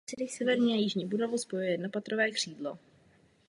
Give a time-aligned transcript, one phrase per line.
[0.27, 2.77] Severní a jižní budovu spojuje jednopatrové křídlo.